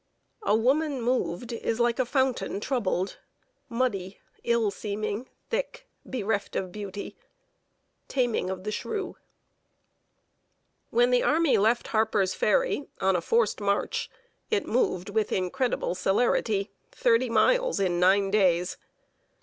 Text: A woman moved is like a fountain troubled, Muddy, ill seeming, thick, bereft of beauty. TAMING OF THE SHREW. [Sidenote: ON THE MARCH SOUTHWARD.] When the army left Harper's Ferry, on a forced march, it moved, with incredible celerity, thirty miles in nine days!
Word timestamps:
A 0.41 0.55
woman 0.55 0.99
moved 0.99 1.53
is 1.53 1.79
like 1.79 1.99
a 1.99 2.07
fountain 2.07 2.59
troubled, 2.59 3.19
Muddy, 3.69 4.17
ill 4.43 4.71
seeming, 4.71 5.29
thick, 5.51 5.87
bereft 6.03 6.55
of 6.55 6.71
beauty. 6.71 7.15
TAMING 8.07 8.49
OF 8.49 8.63
THE 8.63 8.71
SHREW. 8.71 9.15
[Sidenote: 10.89 10.89
ON 10.91 10.97
THE 10.97 10.97
MARCH 10.97 10.97
SOUTHWARD.] 10.97 10.97
When 10.97 11.11
the 11.11 11.23
army 11.23 11.57
left 11.59 11.87
Harper's 11.89 12.33
Ferry, 12.33 12.87
on 12.99 13.15
a 13.15 13.21
forced 13.21 13.61
march, 13.61 14.09
it 14.49 14.65
moved, 14.65 15.11
with 15.11 15.31
incredible 15.31 15.93
celerity, 15.93 16.71
thirty 16.91 17.29
miles 17.29 17.79
in 17.79 17.99
nine 17.99 18.31
days! 18.31 18.77